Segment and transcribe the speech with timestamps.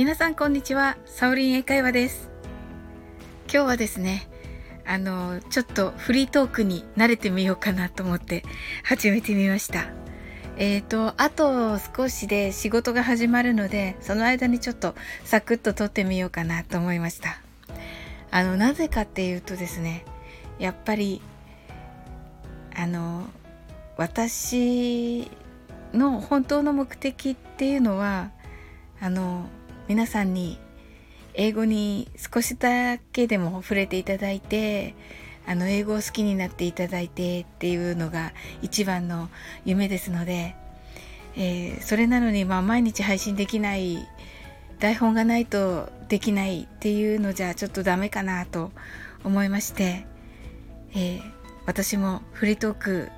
[0.00, 2.30] 皆さんこんにちは、サオリン英会話です。
[3.52, 4.30] 今日はですね、
[4.86, 8.42] あの、ちょっとフリートークに慣れてみようかなと思って
[8.82, 9.90] 始めてみました。
[10.56, 14.94] えっ、ー、と、あと少しで仕事が始まるので、その間にちょっと
[15.26, 17.38] サクッと撮ってみようかなと思いました。
[18.30, 20.06] あの、なぜかっていうとですね、
[20.58, 21.20] やっぱり、
[22.74, 23.26] あの、
[23.98, 25.30] 私
[25.92, 28.30] の本当の目的っていうのは、
[28.98, 29.46] あの、
[29.90, 30.56] 皆さんに
[31.34, 34.94] 英語に少しだけでも触れていただいて
[35.48, 38.32] あの英語を好きになっていただいてっていうのが
[38.62, 39.28] 一番の
[39.64, 40.54] 夢ですので、
[41.34, 44.08] えー、それなのにまあ毎日配信できない
[44.78, 48.70] 台本がないとできないっていうのじゃちょっとダメかなと
[49.24, 50.06] 思いまして、
[50.94, 51.22] えー、
[51.66, 53.08] 私もフリートーク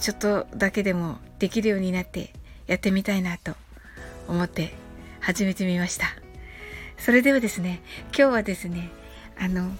[0.00, 2.32] ちょっとだけでもできるようになって
[2.66, 3.54] やってみたいなと
[4.26, 4.74] 思って
[5.20, 6.06] 始めてみました。
[6.96, 8.90] それではですね、今日はですね、
[9.38, 9.70] あの、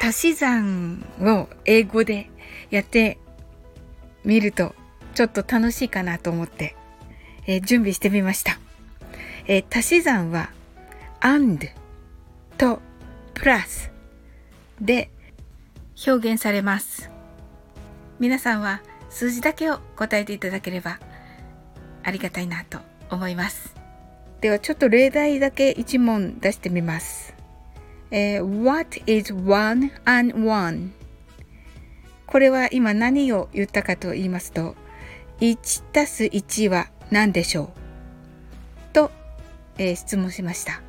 [0.00, 2.28] 足し算を英語で
[2.70, 3.18] やって
[4.24, 4.74] みると
[5.14, 6.74] ちょっと楽しいかなと思って、
[7.46, 8.58] えー、準備してみました。
[9.46, 10.50] えー、足し算は
[11.20, 11.68] and
[12.58, 12.80] と
[13.34, 13.90] plus
[14.80, 15.10] で
[16.06, 17.10] 表現されます。
[18.18, 20.98] 皆さんは数字だけを答えていただければ
[22.02, 22.78] ありがたいなと
[23.10, 23.81] 思います。
[24.42, 27.32] ではちょっと例題だけ1問出してみます。
[28.10, 30.90] えー、What is one and one?
[32.26, 34.74] これは今何を言ったかと言いますと、
[35.38, 37.70] 1たす1は何でしょ
[38.90, 38.92] う？
[38.92, 39.12] と、
[39.78, 40.82] えー、質問しました。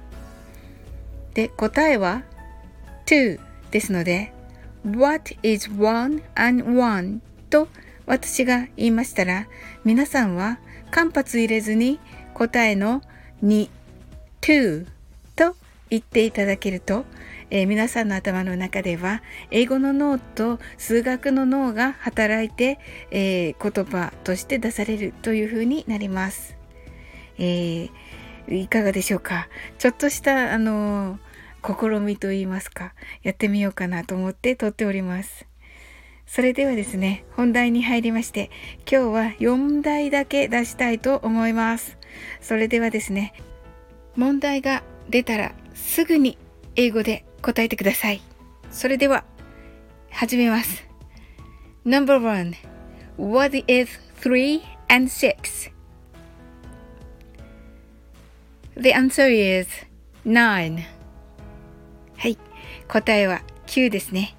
[1.35, 2.23] で、答えは
[3.05, 4.33] 2ですので、
[4.83, 7.21] What is one and one?
[7.51, 7.67] と
[8.07, 9.47] 私が言いましたら、
[9.83, 10.57] 皆さんは
[10.89, 11.99] 間髪入れずに
[12.33, 13.03] 答えの
[13.43, 13.69] に
[14.41, 14.87] to
[15.35, 15.55] と
[15.89, 17.05] 言っていただけると、
[17.51, 22.79] えー、皆さんの頭の中では英語の脳と数学の脳が働いて、
[23.11, 26.57] えー、言葉として出されるというふうになります。
[27.37, 29.49] えー、いかがでしょうか？
[29.77, 31.19] ちょっとしたあの
[31.63, 35.45] 試みといいますかやってみようかなと思って撮っております。
[36.25, 38.49] それではですね、本題に入りまして、
[38.89, 41.97] 今日は4題だけ出したいと思います。
[42.41, 43.33] それではですね、
[44.15, 46.37] 問題が出たらすぐに
[46.75, 48.21] 英語で答えてください。
[48.71, 49.25] それでは、
[50.09, 50.87] 始めます。
[51.85, 52.53] No.1
[53.17, 55.71] What is 3 and 6?
[58.75, 59.67] The answer is
[60.25, 60.79] 9.
[62.17, 62.37] はい。
[62.87, 64.35] 答えは9ですね。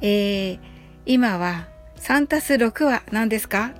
[0.00, 0.60] えー、
[1.10, 3.72] 今は3たす6は何ですか？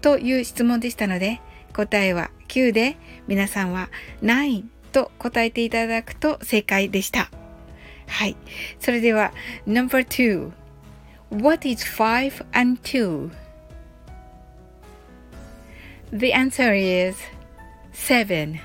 [0.00, 1.40] という質問でしたので、
[1.72, 2.96] 答えは9で
[3.28, 3.88] 皆さんは
[4.20, 7.30] 9と答えていただくと正解でした。
[8.08, 8.36] はい。
[8.80, 9.32] それでは
[9.64, 10.50] No.2
[11.30, 13.30] What is 5 and 2?
[16.12, 17.16] The answer is
[17.92, 18.58] 7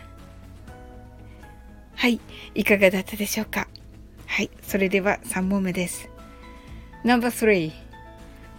[1.94, 2.20] はい。
[2.56, 3.68] いかがだったでしょうか？
[4.26, 4.50] はい。
[4.64, 6.10] それでは3問目です。
[7.04, 7.87] No.3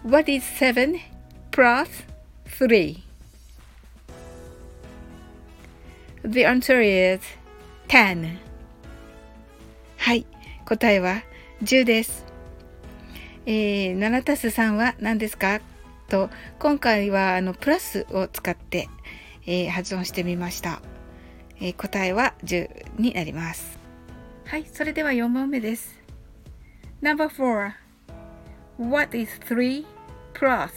[0.04, 1.00] What is 7
[1.50, 1.88] plus
[2.47, 3.03] 3?
[6.25, 7.20] The answer is
[7.88, 8.38] 10.
[9.97, 10.26] はい、
[10.66, 11.22] 答えは
[11.62, 12.25] 10です。
[13.47, 15.60] えー、7たす3は何ですか？
[16.08, 18.88] と、今回はあのプラスを使って、
[19.47, 20.81] えー、発音してみました、
[21.60, 23.78] えー、答えは10になります。
[24.47, 25.98] はい、それでは4問目です。
[27.03, 27.88] No.4
[28.78, 29.84] What is 3
[30.34, 30.70] plus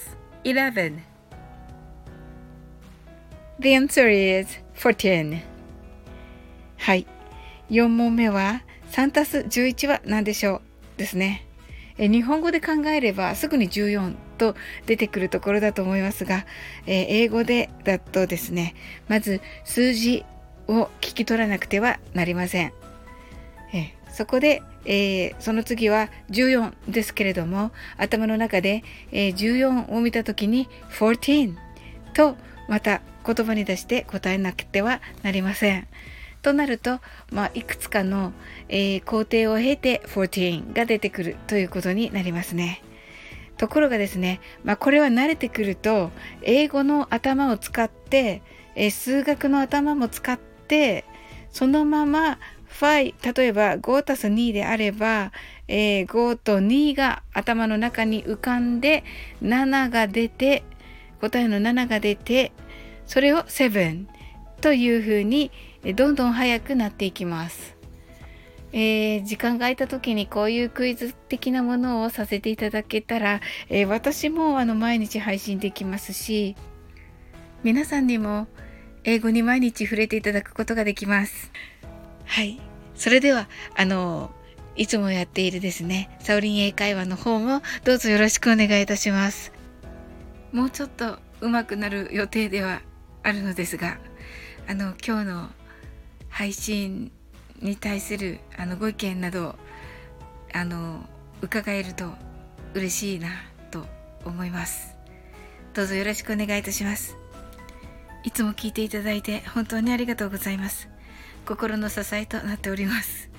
[0.44, 1.04] 11?
[3.60, 5.40] The answer is 14.
[6.78, 7.06] はい。
[7.70, 10.56] 4問目は3たす11は何でしょ
[10.96, 10.98] う？
[10.98, 11.46] ですね。
[12.00, 14.56] え日本語で考えればすぐに14と
[14.88, 16.48] 出てくるところだと思いますが、
[16.88, 18.74] え英語でだとですね、
[19.10, 20.26] まず数字
[20.68, 22.74] を聞き取らなくてはなりません。
[24.12, 31.56] そこで、えー、その次は14ですけれども頭の中で、えー、14を見た時に14
[32.14, 32.36] と
[32.68, 35.88] また言葉に出して答えなくてはなりません。
[36.42, 37.00] となると、
[37.32, 38.34] まあ、いくつかの、
[38.68, 42.82] えー、工程を経て14が出てくるということになりますね。
[43.58, 46.10] ところがですね、まあ、これは慣れてくると
[46.42, 48.42] 英語の頭を使って、
[48.76, 51.06] えー、数学の頭も使って
[51.52, 52.40] そのまま
[52.80, 55.32] 5例えば5たす2であれば、
[55.68, 59.04] えー、5と2が頭の中に浮かんで
[59.44, 60.64] 7が出て
[61.20, 62.52] 答えの7が出て
[63.06, 64.06] それを7
[64.62, 65.52] というふうに、
[65.96, 67.76] どんどん早くなっていきます。
[68.74, 76.56] えー、時間が空いた時にこういうクイズ的なものをさせていただけたら、えー、私もあの毎日配信できますし
[77.64, 78.48] 皆さんにも
[79.04, 81.52] 英語に毎日触れていただくことができます。
[82.32, 82.62] はい。
[82.96, 84.32] それでは、あの、
[84.78, 89.52] いつもやっているですね、サオリン英会話の方もどうぞよろしくお願いいたします。
[90.54, 92.84] もうちょっと上手くなる予定では
[93.22, 93.98] あるのですが、
[94.66, 95.50] あの、今日の
[96.30, 97.12] 配信
[97.60, 99.58] に対するあのご意見など、
[100.54, 101.04] あの、
[101.42, 102.14] 伺えると
[102.74, 103.28] 嬉しいな
[103.72, 103.86] と
[104.24, 104.96] 思います。
[105.74, 107.18] どうぞよろしくお願いいたします。
[108.24, 110.88] いつも聞いていただいて本当にありがとうございます。
[111.46, 113.30] 心の支えとなっております。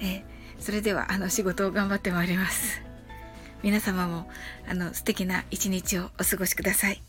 [0.00, 0.24] え
[0.58, 2.82] それではあの仕事を頑張ってまいります。
[3.62, 4.28] 皆様も
[4.68, 7.02] あの素敵な一日をお過ごしください。